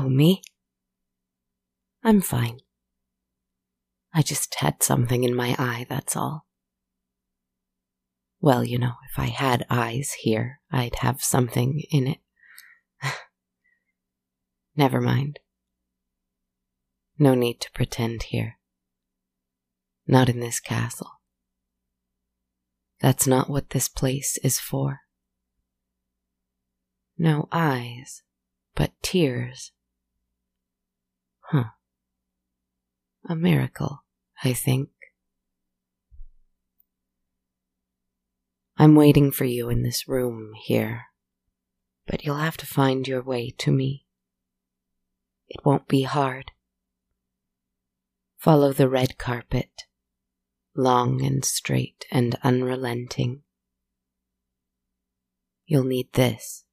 [0.00, 0.42] Oh, me?
[2.04, 2.60] I'm fine.
[4.14, 6.46] I just had something in my eye, that's all.
[8.40, 12.18] Well, you know, if I had eyes here, I'd have something in it.
[14.76, 15.40] Never mind.
[17.18, 18.58] No need to pretend here.
[20.06, 21.10] Not in this castle.
[23.00, 25.00] That's not what this place is for.
[27.18, 28.22] No eyes,
[28.76, 29.72] but tears.
[31.50, 31.64] Huh.
[33.26, 34.04] A miracle,
[34.44, 34.90] I think.
[38.76, 41.06] I'm waiting for you in this room here,
[42.06, 44.04] but you'll have to find your way to me.
[45.48, 46.52] It won't be hard.
[48.36, 49.84] Follow the red carpet,
[50.76, 53.42] long and straight and unrelenting.
[55.64, 56.64] You'll need this.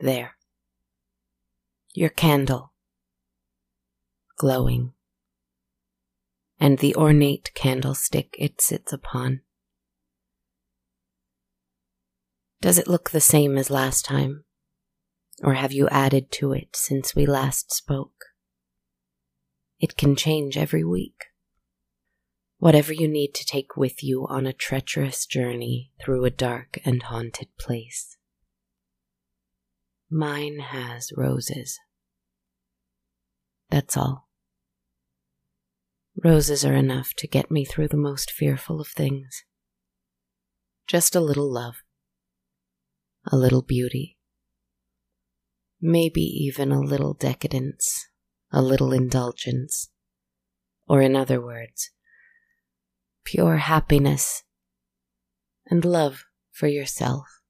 [0.00, 0.34] There.
[1.94, 2.72] Your candle.
[4.38, 4.94] Glowing.
[6.58, 9.42] And the ornate candlestick it sits upon.
[12.62, 14.44] Does it look the same as last time?
[15.42, 18.24] Or have you added to it since we last spoke?
[19.78, 21.24] It can change every week.
[22.56, 27.02] Whatever you need to take with you on a treacherous journey through a dark and
[27.02, 28.16] haunted place.
[30.14, 31.80] Mine has roses.
[33.70, 34.28] That's all.
[36.22, 39.44] Roses are enough to get me through the most fearful of things.
[40.86, 41.76] Just a little love.
[43.32, 44.18] A little beauty.
[45.80, 48.06] Maybe even a little decadence,
[48.50, 49.88] a little indulgence.
[50.86, 51.90] Or in other words,
[53.24, 54.42] pure happiness
[55.68, 57.41] and love for yourself.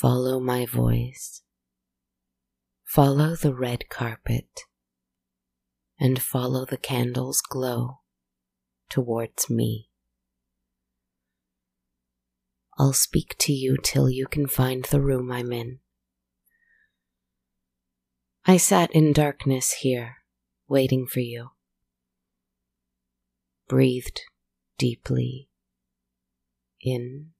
[0.00, 1.42] Follow my voice.
[2.84, 4.60] Follow the red carpet
[5.98, 7.98] and follow the candle's glow
[8.88, 9.88] towards me.
[12.78, 15.80] I'll speak to you till you can find the room I'm in.
[18.46, 20.18] I sat in darkness here,
[20.68, 21.48] waiting for you.
[23.66, 24.20] Breathed
[24.78, 25.48] deeply
[26.80, 27.32] in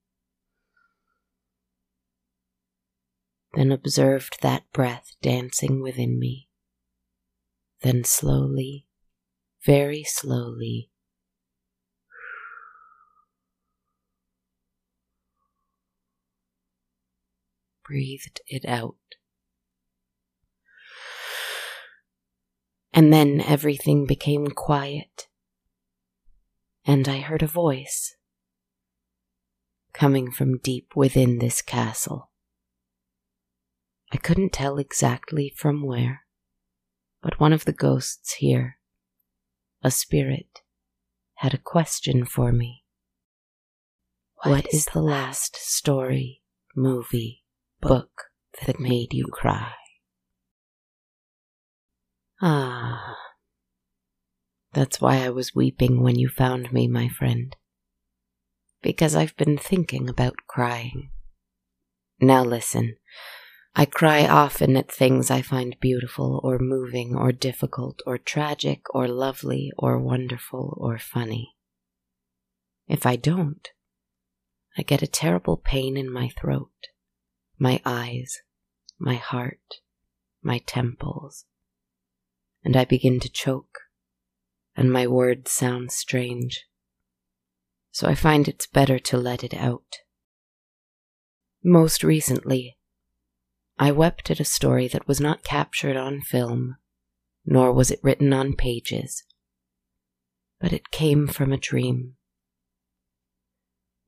[3.53, 6.47] then observed that breath dancing within me.
[7.81, 8.85] Then slowly,
[9.65, 10.91] very slowly,
[17.83, 18.95] breathed it out.
[22.93, 25.27] And then everything became quiet,
[26.85, 28.15] and I heard a voice
[29.93, 32.28] coming from deep within this castle.
[34.11, 36.25] I couldn't tell exactly from where,
[37.21, 38.77] but one of the ghosts here,
[39.83, 40.61] a spirit,
[41.35, 42.83] had a question for me.
[44.43, 46.41] what is the last story,
[46.75, 47.43] movie,
[47.81, 48.31] book
[48.65, 49.73] that made you cry?
[52.41, 53.15] Ah,
[54.73, 57.55] that's why I was weeping when you found me, my friend.
[58.81, 61.11] Because I've been thinking about crying.
[62.19, 62.95] Now listen.
[63.75, 69.07] I cry often at things I find beautiful or moving or difficult or tragic or
[69.07, 71.55] lovely or wonderful or funny.
[72.87, 73.69] If I don't,
[74.77, 76.87] I get a terrible pain in my throat,
[77.59, 78.39] my eyes,
[78.97, 79.75] my heart,
[80.41, 81.45] my temples,
[82.63, 83.79] and I begin to choke,
[84.75, 86.65] and my words sound strange.
[87.91, 89.99] So I find it's better to let it out.
[91.63, 92.78] Most recently,
[93.81, 96.75] I wept at a story that was not captured on film,
[97.45, 99.23] nor was it written on pages,
[100.59, 102.15] but it came from a dream.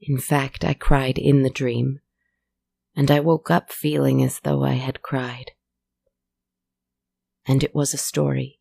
[0.02, 2.02] In fact, I cried in the dream,
[2.98, 5.52] and I woke up feeling as though I had cried.
[7.48, 8.60] And it was a story,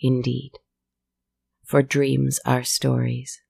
[0.00, 0.52] indeed,
[1.62, 3.42] for dreams are stories.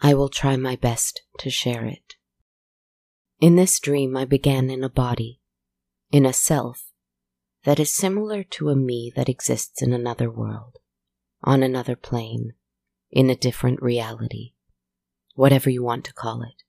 [0.00, 2.14] I will try my best to share it.
[3.40, 5.40] In this dream, I began in a body,
[6.12, 6.92] in a self
[7.64, 10.76] that is similar to a me that exists in another world,
[11.42, 12.52] on another plane,
[13.10, 14.52] in a different reality,
[15.34, 16.62] whatever you want to call it.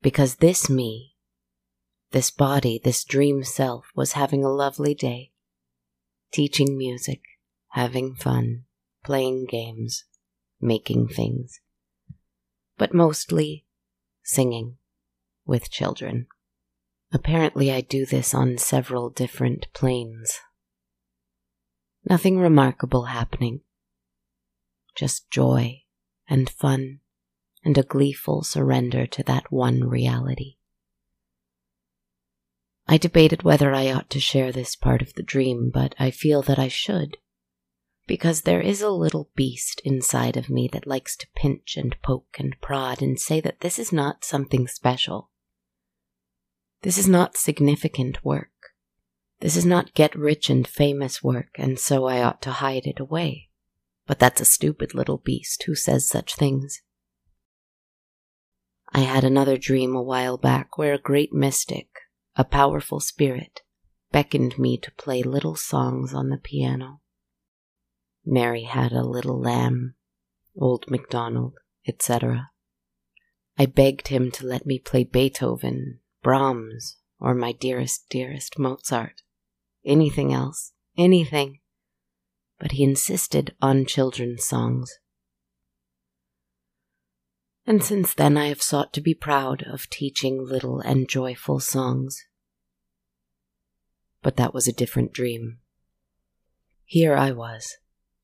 [0.00, 1.16] Because this me,
[2.12, 5.32] this body, this dream self was having a lovely day,
[6.32, 7.20] teaching music,
[7.72, 8.64] having fun,
[9.04, 10.04] playing games,
[10.60, 11.60] making things,
[12.78, 13.66] but mostly
[14.22, 14.78] singing
[15.44, 16.26] with children.
[17.12, 20.40] Apparently, I do this on several different planes.
[22.08, 23.60] Nothing remarkable happening.
[24.96, 25.82] Just joy
[26.28, 27.00] and fun
[27.64, 30.56] and a gleeful surrender to that one reality.
[32.88, 36.42] I debated whether I ought to share this part of the dream, but I feel
[36.42, 37.18] that I should.
[38.06, 42.36] Because there is a little beast inside of me that likes to pinch and poke
[42.38, 45.30] and prod and say that this is not something special.
[46.82, 48.50] This is not significant work.
[49.40, 52.98] This is not get rich and famous work, and so I ought to hide it
[52.98, 53.50] away.
[54.06, 56.82] But that's a stupid little beast who says such things.
[58.92, 61.88] I had another dream a while back where a great mystic,
[62.36, 63.62] a powerful spirit,
[64.10, 67.00] beckoned me to play little songs on the piano.
[68.24, 69.94] Mary had a little lamb,
[70.56, 71.54] old MacDonald,
[71.86, 72.50] etc.
[73.56, 79.22] I begged him to let me play Beethoven, Brahms, or my dearest, dearest Mozart.
[79.84, 81.60] Anything else, anything.
[82.58, 84.98] But he insisted on children's songs.
[87.66, 92.24] And since then I have sought to be proud of teaching little and joyful songs.
[94.20, 95.58] But that was a different dream.
[96.84, 97.76] Here I was,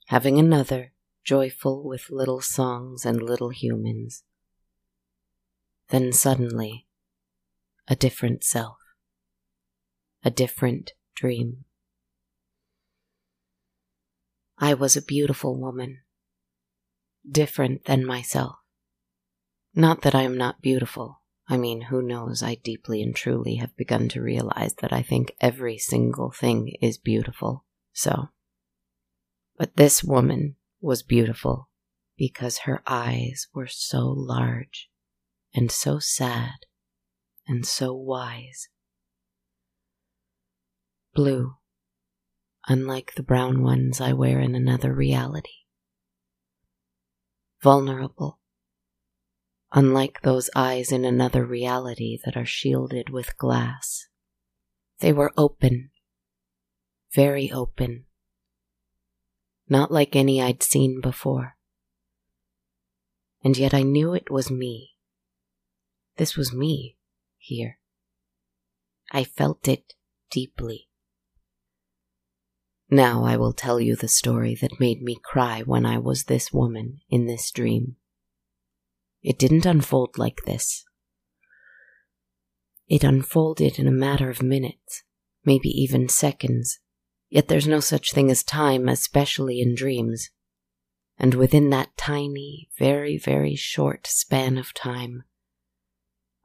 [0.07, 0.93] having another,
[1.25, 4.25] joyful with little songs and little humans.
[5.91, 6.88] Then suddenly,
[7.89, 8.77] a different self,
[10.23, 11.65] a different dream.
[14.59, 16.01] I was a beautiful woman,
[17.29, 18.57] different than myself.
[19.75, 21.23] Not that I am not beautiful.
[21.49, 22.43] I mean, who knows?
[22.43, 26.99] I deeply and truly have begun to realize that I think every single thing is
[26.99, 27.65] beautiful.
[27.93, 28.29] So.
[29.57, 31.71] But this woman was beautiful
[32.19, 34.91] because her eyes were so large
[35.55, 36.67] and so sad
[37.49, 38.69] and so wise.
[41.15, 41.55] Blue,
[42.69, 45.65] unlike the brown ones I wear in another reality.
[47.63, 48.39] Vulnerable,
[49.73, 54.07] unlike those eyes in another reality that are shielded with glass.
[55.01, 55.91] They were open,
[57.15, 58.05] very open,
[59.69, 61.57] not like any I'd seen before.
[63.43, 64.91] And yet I knew it was me.
[66.17, 66.98] This was me
[67.49, 67.79] here.
[69.11, 69.95] I felt it
[70.31, 70.89] deeply.
[72.91, 76.53] Now I will tell you the story that made me cry when I was this
[76.53, 77.97] woman in this dream.
[79.23, 80.85] It didn't unfold like this.
[82.87, 85.03] It unfolded in a matter of minutes,
[85.45, 86.79] maybe even seconds,
[87.29, 90.31] yet there's no such thing as time, especially in dreams.
[91.19, 95.25] And within that tiny, very, very short span of time,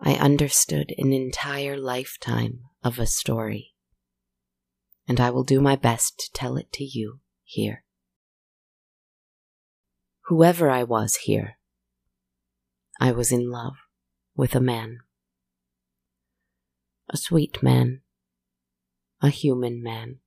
[0.06, 3.74] I understood an entire lifetime of a story.
[5.08, 7.86] And I will do my best to tell it to you here.
[10.26, 11.58] Whoever I was here,
[13.00, 13.76] I was in love
[14.36, 15.00] with a man.
[17.10, 18.02] A sweet man.
[19.22, 20.20] A human man.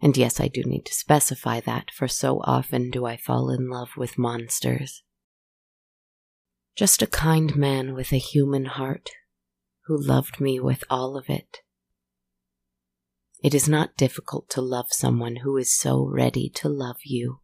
[0.00, 3.68] And yes, I do need to specify that, for so often do I fall in
[3.68, 5.02] love with monsters.
[6.76, 9.08] Just a kind man with a human heart
[9.86, 11.62] who loved me with all of it.
[13.42, 17.40] It is not difficult to love someone who is so ready to love you.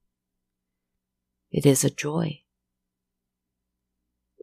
[1.50, 2.42] It is a joy.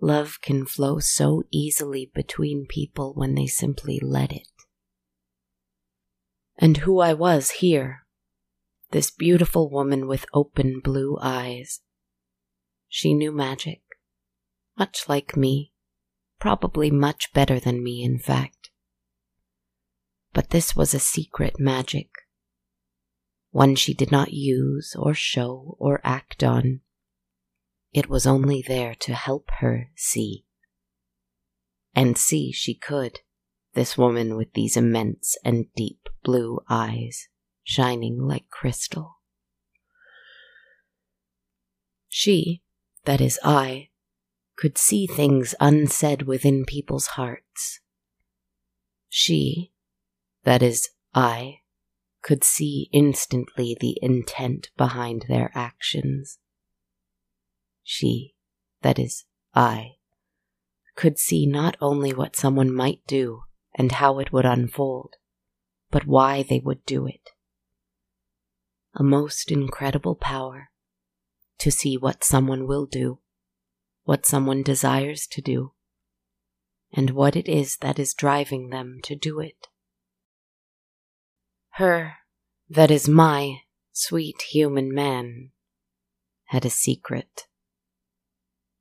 [0.01, 4.47] Love can flow so easily between people when they simply let it.
[6.57, 8.07] And who I was here,
[8.89, 11.81] this beautiful woman with open blue eyes.
[12.87, 13.83] She knew magic
[14.79, 15.73] much like me,
[16.39, 18.69] probably much better than me, in fact.
[20.33, 22.09] But this was a secret magic,
[23.51, 26.79] one she did not use or show or act on.
[27.91, 30.45] It was only there to help her see.
[31.93, 33.19] And see she could,
[33.73, 37.27] this woman with these immense and deep blue eyes,
[37.63, 39.17] shining like crystal.
[42.07, 42.61] She,
[43.05, 43.89] that is I,
[44.59, 47.79] could see things unsaid within people's hearts.
[49.07, 49.71] She,
[50.43, 51.59] that is, I,
[52.21, 56.39] could see instantly the intent behind their actions.
[57.83, 58.35] She,
[58.81, 59.23] that is,
[59.55, 59.91] I,
[60.93, 63.43] could see not only what someone might do
[63.75, 65.15] and how it would unfold,
[65.89, 67.29] but why they would do it.
[68.93, 70.69] A most incredible power
[71.59, 73.19] to see what someone will do,
[74.09, 75.71] what someone desires to do,
[76.91, 79.67] and what it is that is driving them to do it.
[81.73, 82.15] Her,
[82.67, 83.59] that is my
[83.91, 85.51] sweet human man,
[86.45, 87.45] had a secret,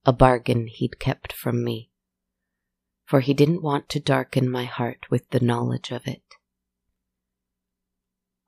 [0.06, 1.90] a bargain he'd kept from me,
[3.04, 6.22] for he didn't want to darken my heart with the knowledge of it.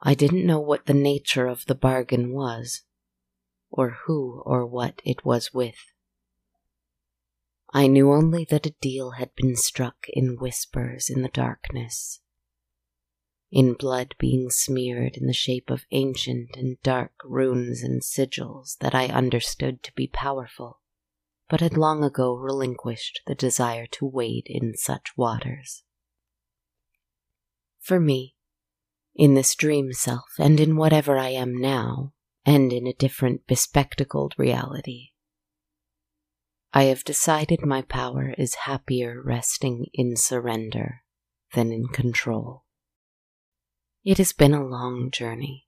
[0.01, 2.85] I didn't know what the nature of the bargain was,
[3.71, 5.77] or who or what it was with.
[7.73, 12.21] I knew only that a deal had been struck in whispers in the darkness,
[13.53, 18.95] in blood being smeared in the shape of ancient and dark runes and sigils that
[18.95, 20.81] I understood to be powerful,
[21.49, 25.85] but had long ago relinquished the desire to wade in such waters.
[27.79, 28.35] For me,
[29.15, 34.35] in this dream self and in whatever I am now, and in a different bespectacled
[34.37, 35.10] reality.
[36.73, 41.03] I have decided my power is happier resting in surrender
[41.53, 42.65] than in control.
[44.05, 45.67] It has been a long journey,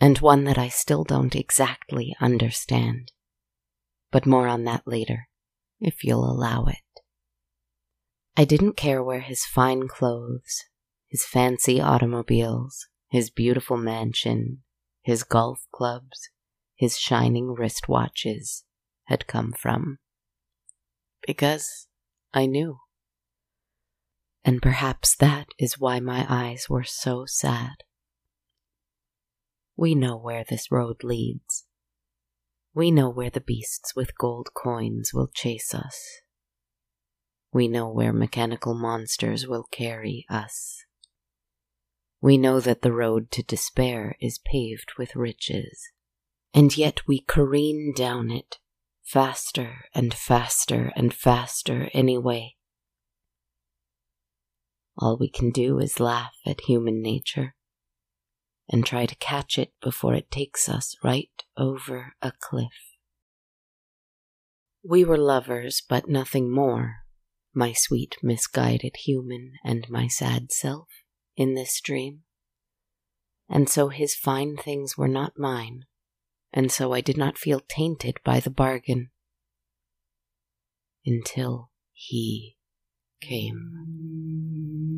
[0.00, 3.12] and one that I still don't exactly understand,
[4.10, 5.28] but more on that later,
[5.80, 7.00] if you'll allow it.
[8.36, 10.64] I didn't care where his fine clothes,
[11.08, 14.64] his fancy automobiles, his beautiful mansion,
[15.00, 16.28] his golf clubs,
[16.74, 18.64] his shining wristwatches
[19.04, 20.00] had come from.
[21.26, 21.88] Because
[22.32, 22.78] I knew.
[24.44, 27.84] And perhaps that is why my eyes were so sad.
[29.76, 31.66] We know where this road leads.
[32.74, 36.00] We know where the beasts with gold coins will chase us.
[37.52, 40.84] We know where mechanical monsters will carry us.
[42.20, 45.90] We know that the road to despair is paved with riches,
[46.52, 48.58] and yet we careen down it,
[49.08, 52.54] faster and faster and faster anyway.
[54.98, 57.54] All we can do is laugh at human nature
[58.68, 62.96] and try to catch it before it takes us right over a cliff.
[64.84, 66.96] We were lovers, but nothing more,
[67.54, 70.88] my sweet misguided human and my sad self
[71.34, 72.24] in this dream.
[73.48, 75.84] And so his fine things were not mine,
[76.52, 79.10] and so I did not feel tainted by the bargain.
[81.04, 82.56] Until he
[83.20, 84.97] came.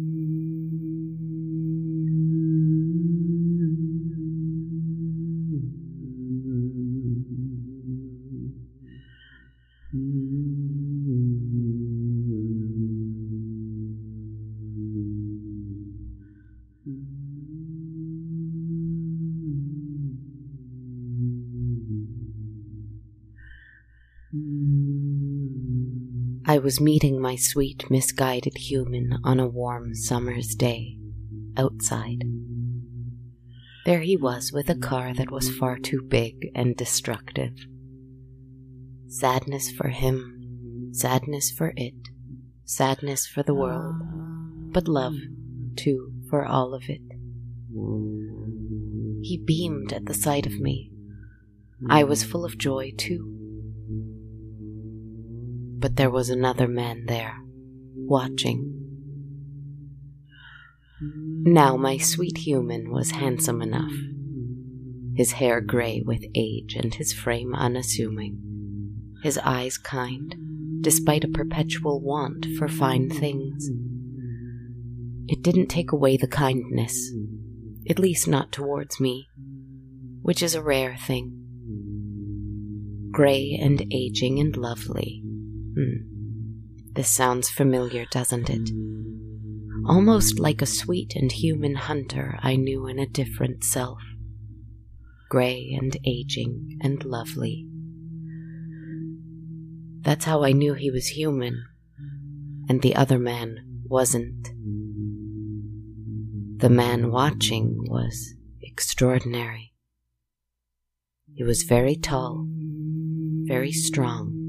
[26.71, 30.97] Was meeting my sweet, misguided human on a warm summer's day,
[31.57, 32.23] outside.
[33.85, 37.57] There he was with a car that was far too big and destructive.
[39.09, 41.97] Sadness for him, sadness for it,
[42.65, 43.97] sadness for the world,
[44.73, 45.17] but love,
[45.75, 47.03] too, for all of it.
[49.25, 50.93] He beamed at the sight of me.
[51.89, 53.40] I was full of joy, too
[55.81, 57.39] but there was another man there,
[57.97, 58.77] watching.
[61.01, 63.93] Now my sweet human was handsome enough,
[65.15, 68.39] his hair gray with age and his frame unassuming,
[69.23, 70.35] his eyes kind,
[70.83, 73.71] despite a perpetual want for fine things.
[75.27, 77.11] It didn't take away the kindness,
[77.89, 79.31] at least not towards me,
[80.21, 81.37] which is a rare thing.
[83.11, 85.23] Gray and aging and lovely,
[85.75, 86.93] Hmm.
[86.95, 88.71] This sounds familiar, doesn't it?
[89.87, 94.01] Almost like a sweet and human hunter I knew in a different self.
[95.29, 97.67] Gray and aging and lovely.
[100.03, 101.65] That's how I knew he was human,
[102.69, 104.49] and the other man wasn't.
[106.59, 109.73] The man watching was extraordinary.
[111.35, 112.47] He was very tall,
[113.47, 114.40] very strong,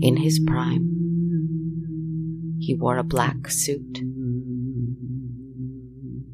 [0.00, 0.94] in his prime.
[2.58, 4.00] He wore a black suit.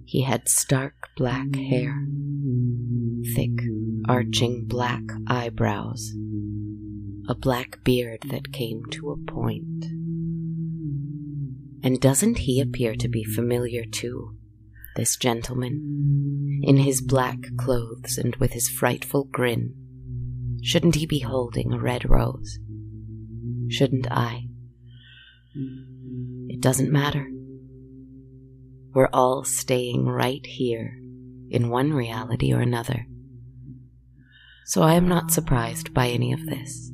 [0.04, 2.06] He had stark black hair,
[3.34, 3.50] thick,
[4.08, 6.12] arching black eyebrows,
[7.28, 9.84] a black beard that came to a point.
[11.82, 14.36] And doesn't he appear to be familiar too,
[14.96, 19.74] this gentleman, in his black clothes and with his frightful grin?
[20.62, 22.58] Shouldn't he be holding a red rose?
[23.68, 24.48] Shouldn't I?
[26.48, 27.28] It doesn't matter.
[28.92, 30.98] We're all staying right here
[31.50, 33.06] in one reality or another.
[34.66, 36.90] So I am not surprised by any of this.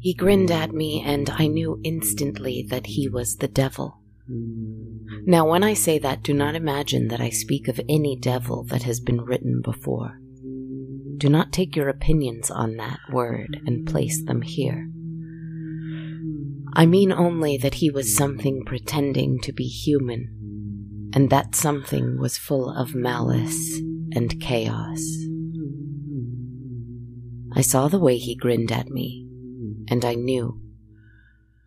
[0.00, 4.00] He grinned at me, and I knew instantly that he was the devil.
[4.28, 8.82] Now, when I say that, do not imagine that I speak of any devil that
[8.82, 10.20] has been written before.
[11.24, 14.90] Do not take your opinions on that word and place them here.
[16.74, 22.36] I mean only that he was something pretending to be human, and that something was
[22.36, 23.78] full of malice
[24.12, 25.00] and chaos.
[27.56, 29.26] I saw the way he grinned at me,
[29.88, 30.60] and I knew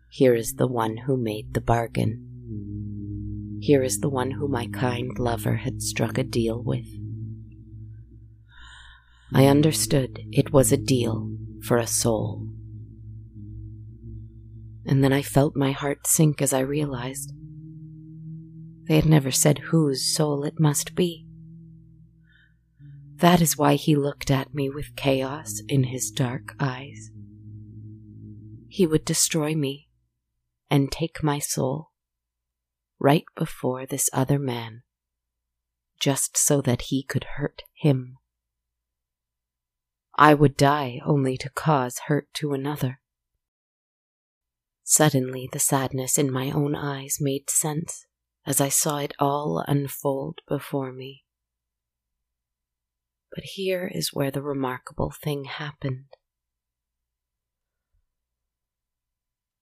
[0.08, 3.58] here is the one who made the bargain.
[3.60, 6.86] Here is the one who my kind lover had struck a deal with.
[9.32, 11.30] I understood it was a deal
[11.62, 12.48] for a soul
[14.88, 17.34] and then I felt my heart sink as I realized
[18.88, 21.26] they had never said whose soul it must be.
[23.16, 27.10] That is why he looked at me with chaos in his dark eyes.
[28.68, 29.88] He would destroy me
[30.70, 31.90] and take my soul
[32.98, 34.84] right before this other man,
[36.00, 38.17] just so that he could hurt him.
[40.20, 43.00] I would die only to cause hurt to another.
[44.82, 48.04] Suddenly, the sadness in my own eyes made sense
[48.44, 51.24] as I saw it all unfold before me.
[53.32, 56.06] But here is where the remarkable thing happened.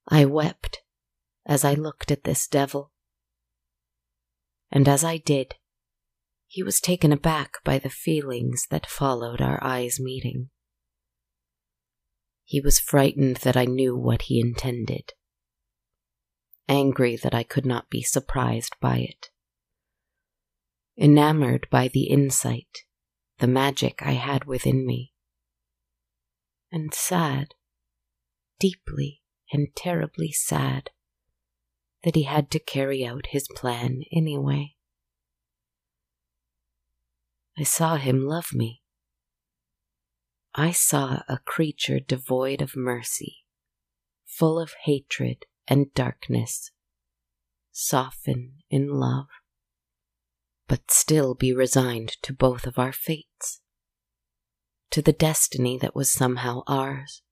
[0.09, 0.85] I wept
[1.45, 2.93] as I looked at this devil.
[4.71, 5.57] And as I did,
[6.57, 10.49] he was taken aback by the feelings that followed our eyes meeting.
[12.45, 15.13] He was frightened that I knew what he intended,
[16.67, 19.29] angry that I could not be surprised by it,
[20.97, 22.85] enamored by the insight,
[23.39, 25.13] the magic I had within me,
[26.73, 27.49] and sad,
[28.59, 29.21] deeply
[29.53, 30.89] and terribly sad,
[32.03, 34.76] that he had to carry out his plan anyway.
[37.59, 38.83] I saw him love me.
[40.55, 43.45] I saw a creature devoid of mercy,
[44.27, 46.71] full of hatred and darkness,
[47.73, 49.29] soften in love,
[50.69, 53.63] but still be resigned to both of our fates,
[54.91, 57.23] to the destiny that was somehow ours.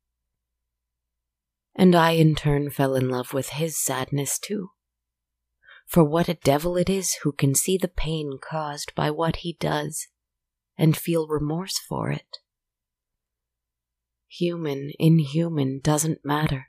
[1.75, 4.71] And I in turn fell in love with his sadness too.
[5.87, 9.59] For what a devil it is who can see the pain caused by what he
[9.61, 10.09] does
[10.77, 12.39] and feel remorse for it
[14.39, 16.69] human, inhuman, doesn't matter.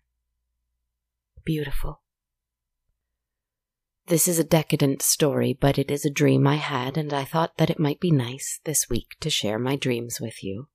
[1.43, 2.01] Beautiful.
[4.07, 7.57] This is a decadent story, but it is a dream I had, and I thought
[7.57, 10.67] that it might be nice this week to share my dreams with you,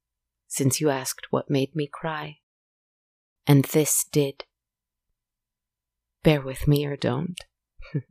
[0.49, 2.39] since you asked what made me cry.
[3.47, 4.45] And this did.
[6.25, 7.39] Bear with me or don't.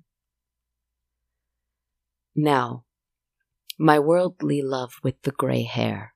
[2.36, 2.86] now,
[3.80, 6.14] my worldly love with the gray hair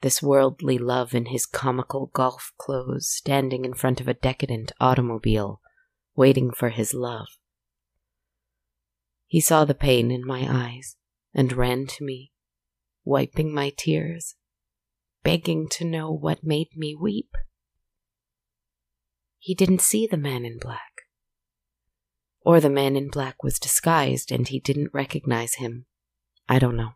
[0.00, 5.60] this worldly love in his comical golf clothes, standing in front of a decadent automobile,
[6.14, 7.26] waiting for his love.
[9.26, 10.96] He saw the pain in my eyes
[11.34, 12.32] and ran to me,
[13.04, 14.36] wiping my tears,
[15.22, 17.30] begging to know what made me weep.
[19.38, 20.92] He didn't see the man in black.
[22.42, 25.86] Or the man in black was disguised and he didn't recognize him.
[26.48, 26.92] I don't know.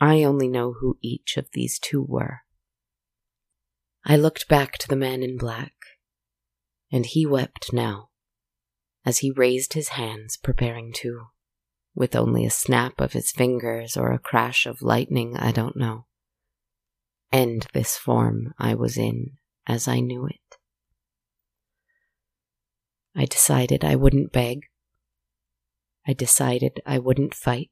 [0.00, 2.42] I only know who each of these two were.
[4.04, 5.74] I looked back to the man in black,
[6.92, 8.10] and he wept now,
[9.04, 11.26] as he raised his hands, preparing to,
[11.94, 16.06] with only a snap of his fingers or a crash of lightning, I don't know,
[17.32, 20.58] end this form I was in as I knew it.
[23.16, 24.66] I decided I wouldn't beg.
[26.06, 27.70] I decided I wouldn't fight.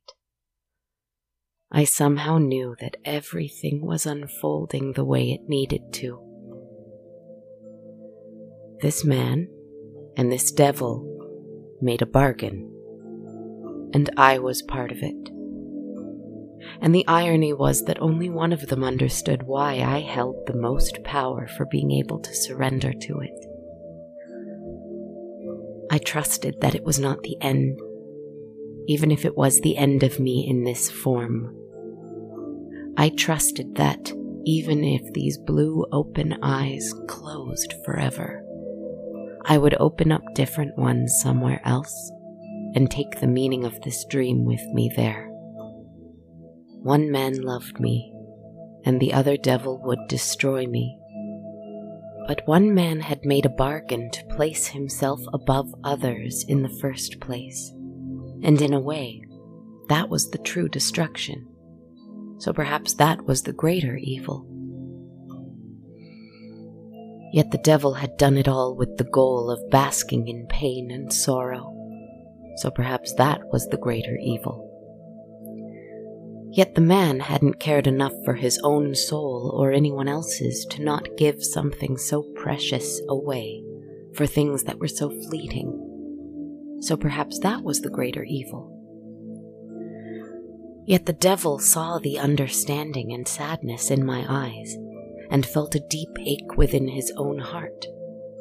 [1.70, 6.20] I somehow knew that everything was unfolding the way it needed to.
[8.80, 9.48] This man
[10.16, 11.12] and this devil
[11.80, 12.70] made a bargain,
[13.92, 15.30] and I was part of it.
[16.80, 21.02] And the irony was that only one of them understood why I held the most
[21.04, 23.46] power for being able to surrender to it.
[25.90, 27.80] I trusted that it was not the end,
[28.86, 31.54] even if it was the end of me in this form.
[32.96, 34.12] I trusted that
[34.44, 38.42] even if these blue open eyes closed forever,
[39.44, 42.12] I would open up different ones somewhere else
[42.74, 45.28] and take the meaning of this dream with me there.
[46.82, 48.12] One man loved me,
[48.84, 50.98] and the other devil would destroy me.
[52.26, 57.20] But one man had made a bargain to place himself above others in the first
[57.20, 57.72] place,
[58.42, 59.22] and in a way,
[59.88, 61.46] that was the true destruction.
[62.38, 64.46] So perhaps that was the greater evil.
[67.32, 71.12] Yet the devil had done it all with the goal of basking in pain and
[71.12, 71.72] sorrow.
[72.58, 74.62] So perhaps that was the greater evil.
[76.50, 81.16] Yet the man hadn't cared enough for his own soul or anyone else's to not
[81.18, 83.62] give something so precious away
[84.14, 85.85] for things that were so fleeting.
[86.80, 88.72] So perhaps that was the greater evil.
[90.86, 94.76] Yet the devil saw the understanding and sadness in my eyes
[95.30, 97.86] and felt a deep ache within his own heart,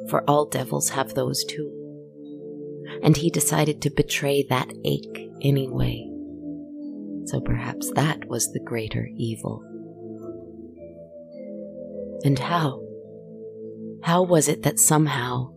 [0.08, 1.72] for all devils have those too.
[3.02, 6.08] And he decided to betray that ache anyway
[7.26, 9.62] so perhaps that was the greater evil.
[12.24, 12.82] And how?
[14.02, 15.52] How was it that somehow,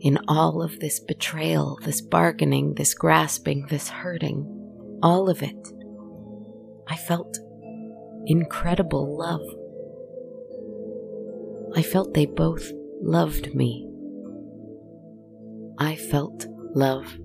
[0.00, 5.68] in all of this betrayal, this bargaining, this grasping, this hurting, all of it,
[6.88, 7.38] I felt
[8.26, 9.42] incredible love.
[11.76, 13.86] I felt they both loved me.
[15.78, 17.18] I felt love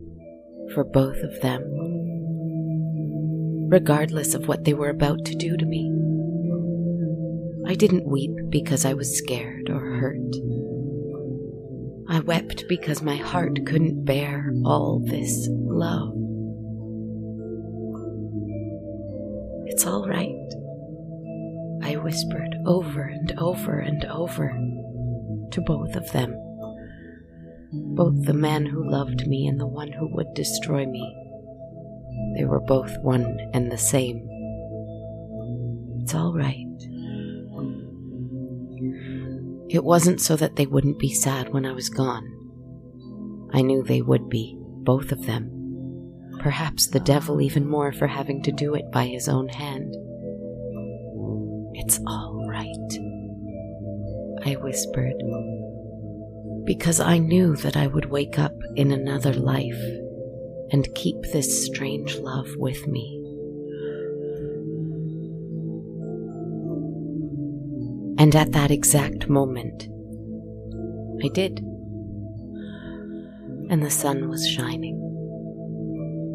[0.73, 1.95] for both of them
[3.67, 5.91] regardless of what they were about to do to me.
[7.67, 10.35] I didn't weep because I was scared or hurt.
[12.07, 16.13] I wept because my heart couldn't bear all this love.
[19.65, 20.29] It's all right,
[21.83, 24.49] I whispered over and over and over
[25.51, 26.35] to both of them,
[27.95, 31.03] both the man who loved me and the one who would destroy me.
[32.37, 34.27] They were both one and the same.
[36.01, 36.65] It's all right.
[39.75, 42.31] It wasn't so that they wouldn't be sad when I was gone.
[43.51, 45.51] I knew they would be, both of them.
[46.39, 49.93] Perhaps the devil even more for having to do it by his own hand.
[51.73, 52.89] It's all right,
[54.45, 55.21] I whispered,
[56.63, 59.83] because I knew that I would wake up in another life
[60.71, 63.24] and keep this strange love with me.
[68.25, 69.83] And at that exact moment,
[71.23, 71.59] I did.
[73.69, 74.95] And the sun was shining,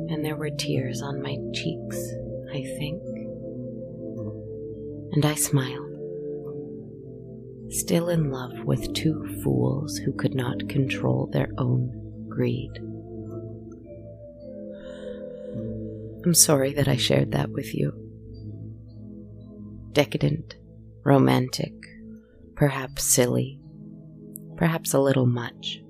[0.09, 1.97] and there were tears on my cheeks,
[2.53, 3.03] I think.
[5.15, 5.91] And I smiled,
[7.71, 11.91] still in love with two fools who could not control their own
[12.29, 12.71] greed.
[16.25, 17.93] I'm sorry that I shared that with you.
[19.91, 20.55] Decadent,
[21.03, 21.73] romantic,
[22.61, 23.59] perhaps silly,
[24.59, 25.83] perhaps a little much.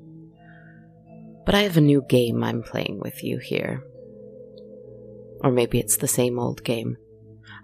[1.44, 3.82] But I have a new game I'm playing with you here.
[5.40, 6.96] Or maybe it's the same old game.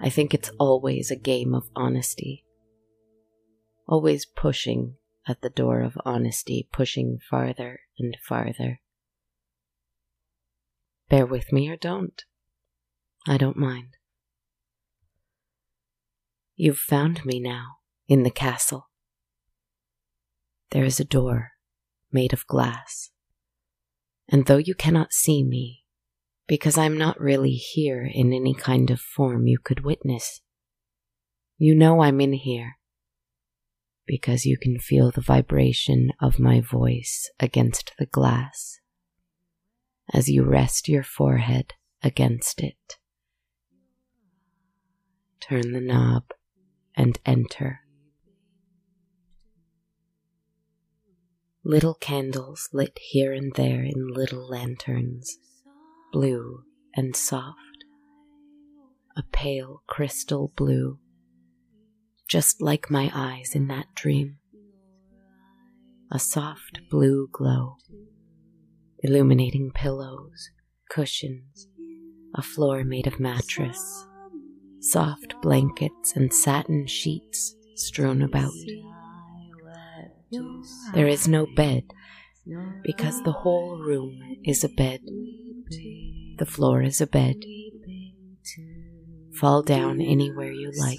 [0.00, 2.44] I think it's always a game of honesty.
[3.86, 4.96] Always pushing
[5.28, 8.80] at the door of honesty, pushing farther and farther.
[11.08, 12.24] Bear with me or don't.
[13.28, 13.98] I don't mind.
[16.56, 17.76] You've found me now
[18.08, 18.88] in the castle.
[20.70, 21.52] There is a door
[22.12, 23.10] made of glass,
[24.28, 25.84] and though you cannot see me,
[26.46, 30.40] because I'm not really here in any kind of form you could witness,
[31.58, 32.78] you know I'm in here
[34.06, 38.78] because you can feel the vibration of my voice against the glass
[40.12, 42.98] as you rest your forehead against it
[45.48, 46.24] turn the knob,
[46.96, 47.80] and enter.
[51.68, 55.36] Little candles lit here and there in little lanterns,
[56.12, 56.62] blue
[56.94, 57.82] and soft,
[59.16, 61.00] a pale crystal blue,
[62.28, 64.38] just like my eyes in that dream.
[66.12, 67.74] a soft blue glow,
[69.02, 70.50] illuminating pillows,
[70.88, 71.66] cushions,
[72.36, 74.06] a floor made of mattress,
[74.78, 78.52] soft blankets and satin sheets strewn about.
[80.94, 81.84] There is no bed
[82.84, 85.00] because the whole room is a bed.
[86.38, 87.36] The floor is a bed.
[89.34, 90.98] Fall down anywhere you like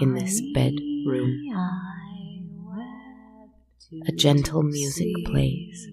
[0.00, 1.42] in this bedroom.
[4.06, 5.88] A gentle music plays,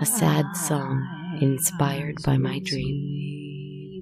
[0.00, 4.00] a sad song inspired by my dream.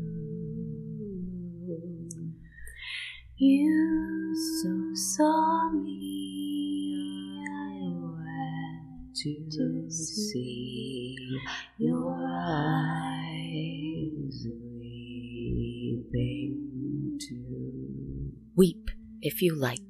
[3.36, 7.80] You so saw me, I
[8.12, 11.16] wept to see
[11.78, 13.58] your eyes
[14.78, 16.54] weeping
[17.18, 17.49] too.
[18.60, 18.90] Weep
[19.22, 19.80] if you like,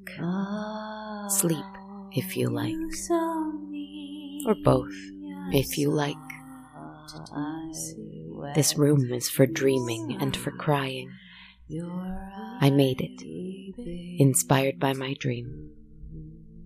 [1.27, 1.65] sleep
[2.13, 2.77] if you like,
[4.45, 4.93] or both
[5.51, 6.15] if you like.
[8.55, 11.11] This room is for dreaming and for crying.
[12.61, 13.21] I made it,
[14.17, 15.73] inspired by my dream,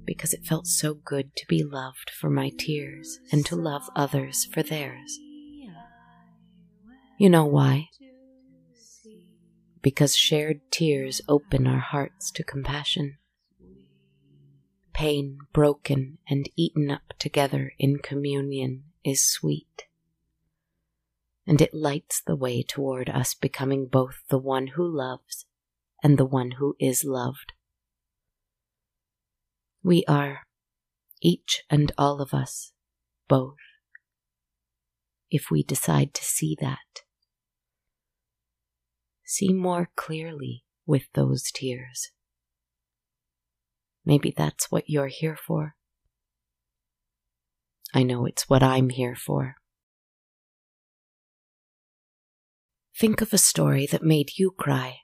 [0.06, 4.46] because it felt so good to be loved for my tears and to love others
[4.54, 5.18] for theirs.
[7.18, 7.88] You know why?
[9.86, 13.20] Because shared tears open our hearts to compassion.
[14.96, 19.86] Pain broken and eaten up together in communion is sweet
[21.46, 25.46] and it lights the way toward us becoming both the one who loves
[26.02, 27.54] and the one who is loved.
[29.84, 30.40] We are,
[31.22, 32.72] each and all of us,
[33.28, 33.58] both,
[35.30, 37.05] if we decide to see that.
[39.26, 42.12] See more clearly with those tears.
[44.06, 45.76] Maybe that's what you're here for.
[47.92, 49.56] I know it's what I'm here for.
[52.96, 55.00] Think of a story that made you cry.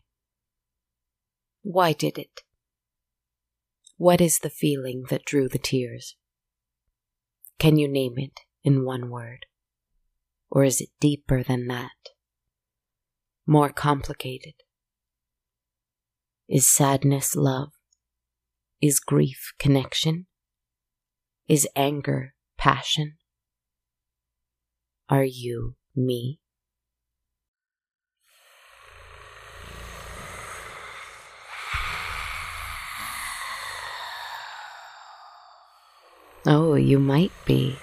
[1.64, 2.42] Why did it?
[3.98, 6.16] What is the feeling that drew the tears?
[7.60, 9.46] Can you name it in one word?
[10.50, 11.92] Or is it deeper than that?
[13.52, 14.54] More complicated?
[16.48, 17.72] Is sadness love?
[18.82, 20.28] Is grief connection?
[21.50, 23.18] Is anger passion?
[25.10, 26.40] Are you me?
[36.46, 37.76] Oh, you might be.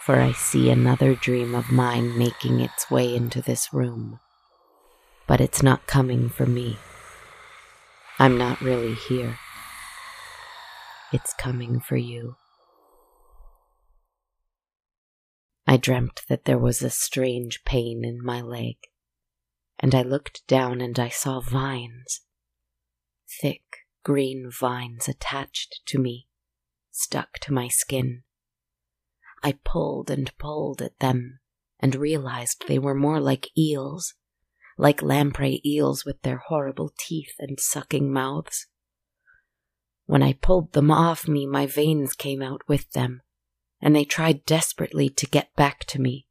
[0.00, 4.18] For I see another dream of mine making its way into this room.
[5.26, 6.78] But it's not coming for me.
[8.18, 9.38] I'm not really here.
[11.12, 12.36] It's coming for you.
[15.66, 18.76] I dreamt that there was a strange pain in my leg,
[19.78, 22.20] and I looked down and I saw vines.
[23.40, 23.62] Thick
[24.04, 26.28] green vines attached to me
[26.96, 28.22] stuck to my skin.
[29.42, 31.40] I pulled and pulled at them
[31.78, 34.14] and realized they were more like eels,
[34.76, 38.66] like lamprey eels with their horrible teeth and sucking mouths.
[40.06, 43.22] When I pulled them off me, my veins came out with them,
[43.80, 46.26] and they tried desperately to get back to me,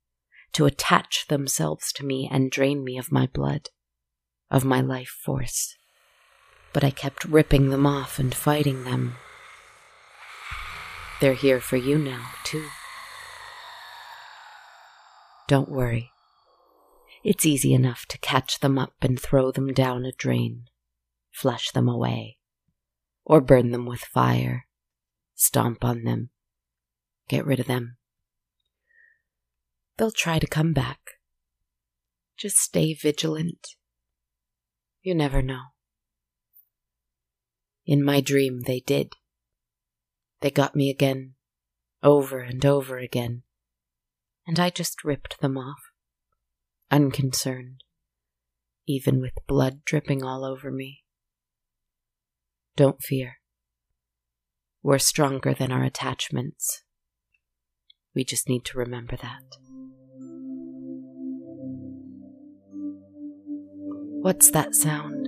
[0.54, 3.70] to attach themselves to me and drain me of my blood,
[4.50, 5.76] of my life force.
[6.72, 9.16] But I kept ripping them off and fighting them
[11.22, 12.68] they're here for you now, too.
[15.48, 16.12] Don't worry.
[17.24, 20.66] It's easy enough to catch them up and throw them down a drain,
[21.32, 22.38] flush them away,
[23.24, 24.68] or burn them with fire,
[25.34, 26.30] stomp on them,
[27.28, 27.98] get rid of them.
[29.98, 31.00] They'll try to come back.
[32.38, 33.76] Just stay vigilant.
[35.02, 35.62] You never know.
[37.86, 39.14] In my dream, they did.
[40.42, 41.36] They got me again,
[42.04, 43.44] over and over again,
[44.46, 45.80] and I just ripped them off,
[46.92, 47.84] unconcerned,
[48.88, 51.04] even with blood dripping all over me.
[52.76, 53.38] Don't fear.
[54.84, 56.84] We're stronger than our attachments.
[58.14, 59.58] We just need to remember that.
[64.22, 65.28] What's that sound?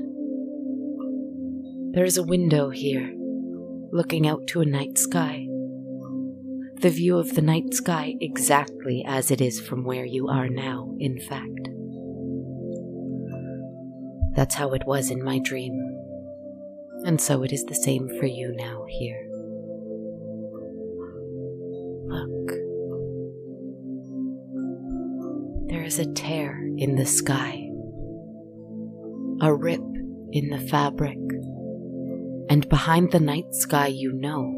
[1.93, 3.13] There is a window here,
[3.91, 5.47] looking out to a night sky.
[6.79, 10.95] The view of the night sky exactly as it is from where you are now,
[10.99, 11.69] in fact.
[14.35, 15.73] That's how it was in my dream,
[17.03, 19.27] and so it is the same for you now here.
[22.05, 22.51] Look.
[25.69, 27.71] There is a tear in the sky,
[29.41, 29.81] a rip
[30.31, 31.17] in the fabric,
[32.51, 34.53] and behind the night sky, you know,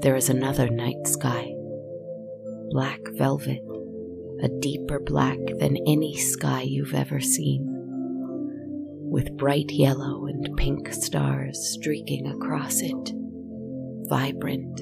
[0.00, 1.52] there is another night sky.
[2.70, 3.62] Black velvet,
[4.42, 7.64] a deeper black than any sky you've ever seen,
[9.10, 13.12] with bright yellow and pink stars streaking across it,
[14.08, 14.80] vibrant.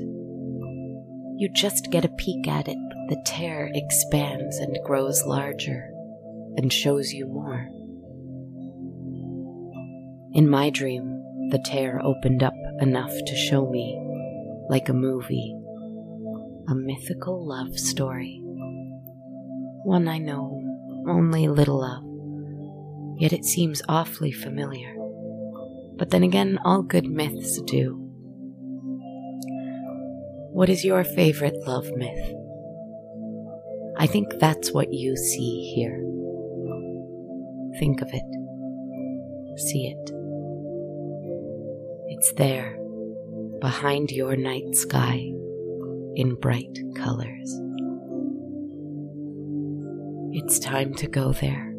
[1.37, 5.91] You just get a peek at it, but the tear expands and grows larger
[6.57, 7.69] and shows you more.
[10.33, 14.01] In my dream, the tear opened up enough to show me,
[14.69, 15.55] like a movie,
[16.69, 18.41] a mythical love story.
[19.85, 20.63] One I know
[21.07, 24.95] only little of, yet it seems awfully familiar.
[25.97, 28.01] But then again, all good myths do.
[30.53, 32.35] What is your favorite love myth?
[33.97, 36.01] I think that's what you see here.
[37.79, 39.59] Think of it.
[39.59, 40.11] See it.
[42.09, 42.77] It's there,
[43.65, 45.33] behind your night sky,
[46.17, 47.61] in bright colors.
[50.33, 51.71] It's time to go there.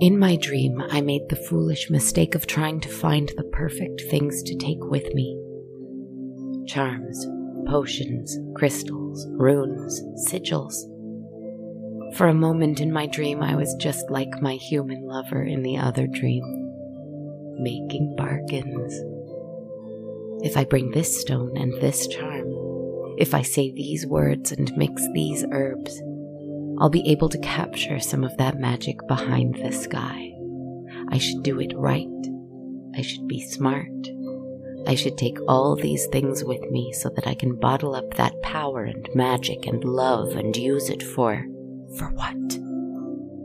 [0.00, 4.42] In my dream, I made the foolish mistake of trying to find the perfect things
[4.44, 5.38] to take with me
[6.66, 7.26] charms,
[7.68, 10.95] potions, crystals, runes, sigils.
[12.16, 15.76] For a moment in my dream, I was just like my human lover in the
[15.76, 16.42] other dream,
[17.58, 18.94] making bargains.
[20.42, 22.46] If I bring this stone and this charm,
[23.18, 26.00] if I say these words and mix these herbs,
[26.78, 30.32] I'll be able to capture some of that magic behind the sky.
[31.10, 32.08] I should do it right.
[32.96, 33.90] I should be smart.
[34.86, 38.40] I should take all these things with me so that I can bottle up that
[38.40, 41.44] power and magic and love and use it for.
[41.96, 42.36] For what?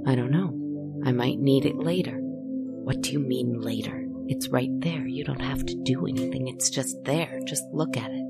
[0.07, 0.57] I don't know.
[1.05, 2.17] I might need it later.
[2.19, 4.05] What do you mean later?
[4.27, 5.05] It's right there.
[5.05, 6.47] You don't have to do anything.
[6.47, 7.39] It's just there.
[7.45, 8.25] Just look at it.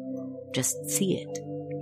[0.54, 1.40] Just see it.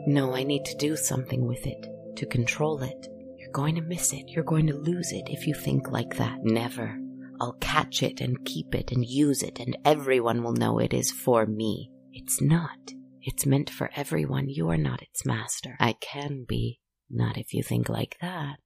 [0.07, 3.07] No, I need to do something with it to control it.
[3.37, 4.29] You're going to miss it.
[4.29, 6.43] You're going to lose it if you think like that.
[6.43, 6.99] Never.
[7.41, 11.11] I'll catch it and keep it and use it, and everyone will know it is
[11.11, 11.89] for me.
[12.11, 12.93] It's not.
[13.21, 14.49] It's meant for everyone.
[14.49, 15.75] You are not its master.
[15.79, 16.81] I can be.
[17.09, 18.59] Not if you think like that.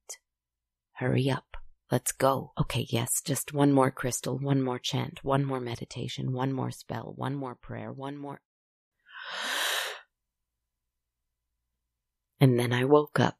[0.94, 1.56] Hurry up.
[1.90, 2.52] Let's go.
[2.60, 7.12] Okay, yes, just one more crystal, one more chant, one more meditation, one more spell,
[7.16, 8.40] one more prayer, one more.
[12.40, 13.38] And then I woke up.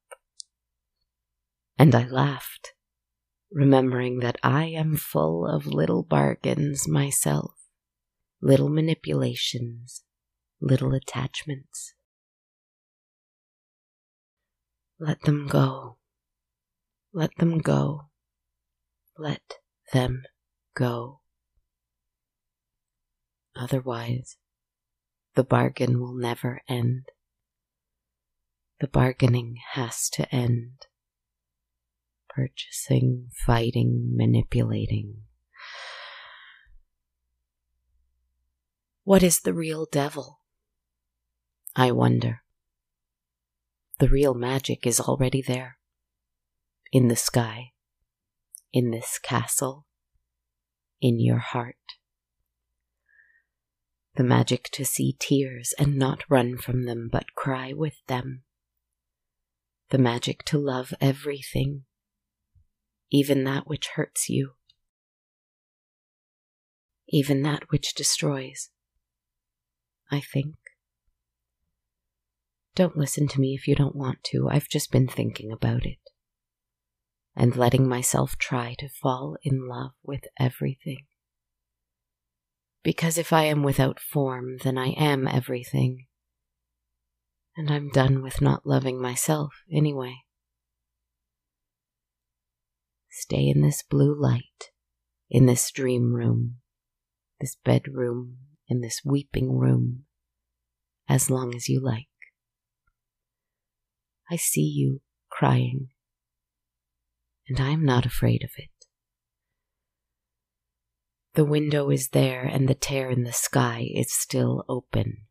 [1.76, 2.74] And I laughed,
[3.50, 7.54] remembering that I am full of little bargains myself,
[8.40, 10.04] little manipulations,
[10.60, 11.94] little attachments.
[14.98, 15.98] Let them go.
[17.12, 18.10] Let them go.
[19.18, 19.58] Let
[19.92, 20.22] them
[20.74, 21.20] go.
[23.56, 24.36] Otherwise,
[25.34, 27.06] the bargain will never end.
[28.80, 30.86] The bargaining has to end.
[32.28, 35.22] Purchasing, fighting, manipulating.
[39.02, 40.40] What is the real devil?
[41.76, 42.43] I wonder.
[43.98, 45.78] The real magic is already there.
[46.92, 47.72] In the sky.
[48.72, 49.86] In this castle.
[51.00, 51.76] In your heart.
[54.16, 58.44] The magic to see tears and not run from them but cry with them
[59.90, 61.84] the magic to love everything,
[63.12, 64.54] even that which hurts you,
[67.08, 68.70] even that which destroys.
[70.10, 70.56] I think.
[72.74, 74.48] Don't listen to me if you don't want to.
[74.50, 75.98] I've just been thinking about it.
[77.36, 81.06] And letting myself try to fall in love with everything.
[82.82, 86.06] Because if I am without form, then I am everything
[87.56, 90.16] and I'm done with not loving myself anyway.
[93.10, 94.70] Stay in this blue light,
[95.30, 96.56] in this dream room,
[97.40, 100.04] this bedroom, in this weeping room,
[101.08, 102.08] as long as you like.
[104.30, 105.00] I see you
[105.30, 105.88] crying.
[107.46, 108.70] and I am not afraid of it.
[111.34, 115.26] The window is there, and the tear in the sky is still open.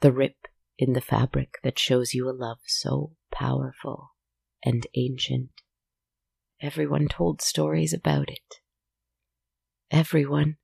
[0.00, 0.36] The rip
[0.78, 4.10] in the fabric that shows you a love so powerful
[4.64, 5.50] and ancient.
[6.60, 8.60] Everyone told stories about it.
[9.90, 10.56] Everyone,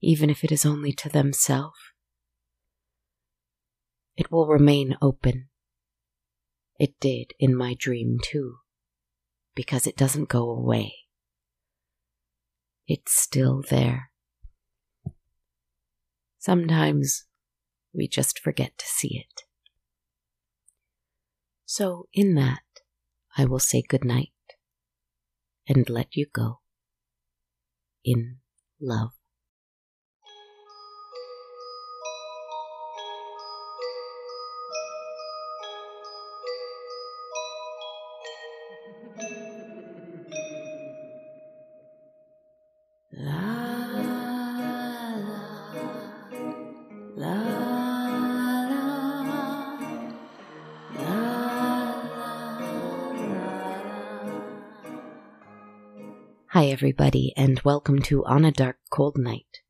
[0.00, 1.78] even if it is only to themselves.
[4.16, 5.48] It will remain open.
[6.78, 8.56] It did in my dream, too,
[9.54, 10.94] because it doesn't go away.
[12.86, 14.10] It's still there.
[16.38, 17.24] Sometimes
[17.94, 19.42] we just forget to see it.
[21.64, 22.62] So, in that,
[23.36, 24.32] I will say good night
[25.66, 26.60] and let you go
[28.04, 28.36] in
[28.80, 29.12] love.
[56.74, 59.60] Everybody, and welcome to On a Dark Cold Night.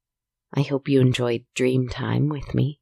[0.54, 2.80] I hope you enjoyed Dream Time with me.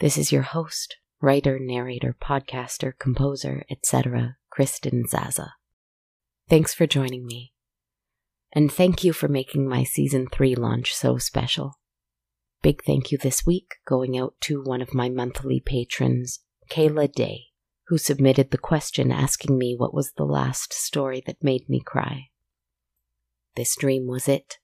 [0.00, 5.52] This is your host, writer, narrator, podcaster, composer, etc., Kristen Zaza.
[6.48, 7.52] Thanks for joining me.
[8.52, 11.78] And thank you for making my season 3 launch so special.
[12.62, 17.42] Big thank you this week going out to one of my monthly patrons, Kayla Day,
[17.86, 22.29] who submitted the question asking me what was the last story that made me cry.
[23.56, 24.58] This dream was it.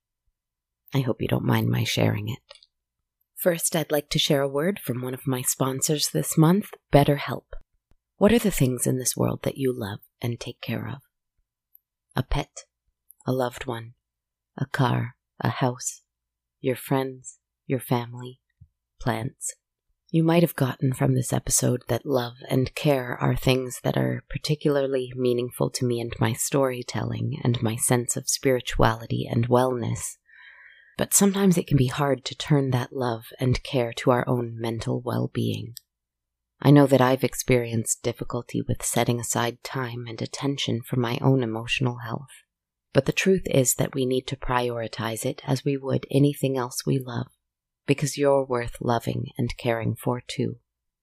[0.94, 2.38] I hope you don't mind my sharing it.
[3.34, 7.44] First, I'd like to share a word from one of my sponsors this month, BetterHelp.
[8.16, 11.02] What are the things in this world that you love and take care of?
[12.14, 12.64] A pet,
[13.26, 13.92] a loved one,
[14.56, 16.02] a car, a house,
[16.60, 18.40] your friends, your family,
[19.00, 19.54] plants,
[20.10, 24.24] you might have gotten from this episode that love and care are things that are
[24.30, 30.16] particularly meaningful to me and my storytelling and my sense of spirituality and wellness.
[30.96, 34.56] But sometimes it can be hard to turn that love and care to our own
[34.58, 35.74] mental well being.
[36.62, 41.42] I know that I've experienced difficulty with setting aside time and attention for my own
[41.42, 42.30] emotional health.
[42.94, 46.86] But the truth is that we need to prioritize it as we would anything else
[46.86, 47.26] we love
[47.86, 50.56] because you're worth loving and caring for too.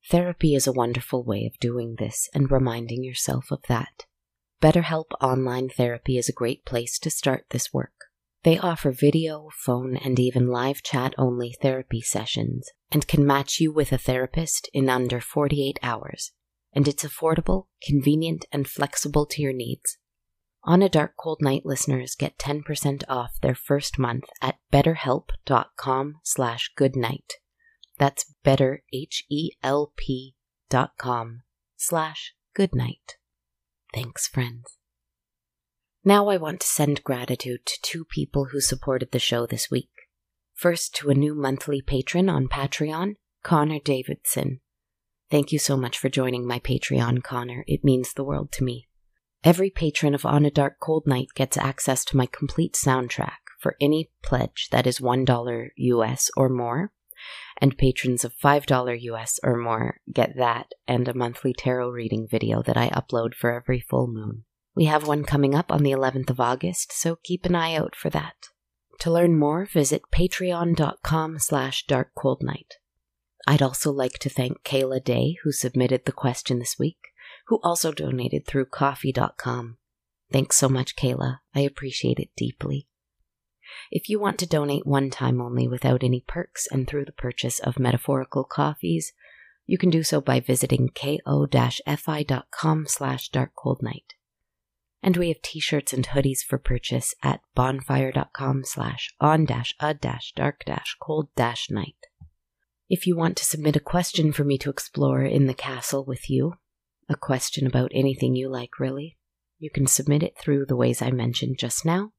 [0.10, 4.06] Therapy is a wonderful way of doing this and reminding yourself of that.
[4.62, 7.94] BetterHelp Online Therapy is a great place to start this work.
[8.44, 13.72] They offer video, phone, and even live chat only therapy sessions and can match you
[13.72, 16.34] with a therapist in under 48 hours.
[16.74, 19.98] And it's affordable, convenient, and flexible to your needs.
[20.66, 26.72] On a Dark Cold Night listeners get 10% off their first month at betterhelp.com slash
[26.78, 27.34] goodnight.
[27.97, 30.36] That's better, H-E-L-P
[30.70, 31.41] dot com
[31.76, 33.18] slash goodnight.
[33.93, 34.78] Thanks, friends.
[36.05, 39.91] Now I want to send gratitude to two people who supported the show this week.
[40.53, 44.61] First, to a new monthly patron on Patreon, Connor Davidson.
[45.30, 47.66] Thank you so much for joining my Patreon, Connor.
[47.68, 48.88] It means the world to me.
[49.44, 53.76] Every patron of On a Dark Cold Night gets access to my complete soundtrack for
[53.82, 56.94] any pledge that is $1 US or more,
[57.58, 62.62] and patrons of $5 US or more get that and a monthly tarot reading video
[62.64, 64.46] that I upload for every full moon.
[64.76, 67.98] We have one coming up on the 11th of August, so keep an eye out
[67.98, 68.48] for that.
[69.00, 72.78] To learn more, visit patreon.com slash darkcoldnight.
[73.46, 77.12] I'd also like to thank Kayla Day, who submitted the question this week
[77.48, 79.78] who also donated through ko-fi.com.
[80.32, 81.39] Thanks so much, Kayla.
[81.54, 82.88] I appreciate it deeply.
[83.91, 87.60] If you want to donate one time only without any perks and through the purchase
[87.60, 89.14] of metaphorical coffees,
[89.66, 94.04] you can do so by visiting ko-fi.com slash darkcoldnight.
[95.02, 101.96] And we have t-shirts and hoodies for purchase at bonfire.com slash on-a-dark-cold-night.
[102.89, 106.30] If you want to submit a question for me to explore in the castle with
[106.30, 106.54] you,
[107.10, 109.18] a question about anything you like, really,
[109.60, 112.12] you can submit it through the ways I mentioned just now,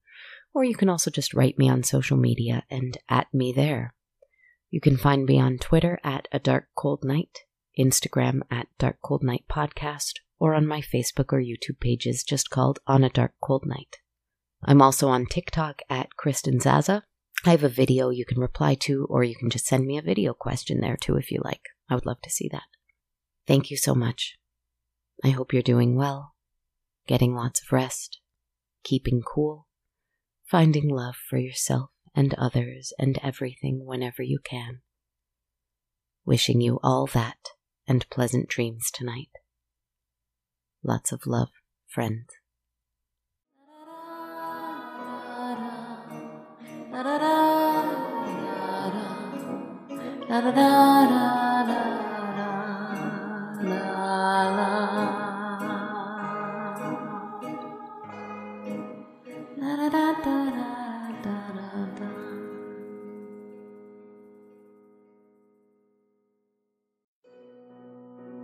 [0.55, 3.95] or you can also just write me on social media and at me there.
[4.71, 7.41] You can find me on Twitter at A Dark Cold Night,
[7.79, 12.79] Instagram at Dark Cold Night Podcast, or on my Facebook or YouTube pages just called
[12.87, 13.99] On a Dark Cold Night.
[14.65, 17.05] I'm also on TikTok at Kristen Zaza.
[17.45, 20.03] I have a video you can reply to, or you can just send me a
[20.03, 21.63] video question there too if you like.
[21.91, 22.63] I would love to see that.
[23.47, 24.39] Thank you so much.
[25.25, 26.35] I hope you're doing well.
[27.07, 28.21] getting lots of rest,
[28.83, 29.67] keeping cool,
[30.45, 34.81] finding love for yourself and others and everything whenever you can.
[36.25, 37.51] Wishing you all that
[37.87, 39.31] and pleasant dreams tonight.
[40.83, 41.51] Lots of love,
[41.87, 42.29] friends.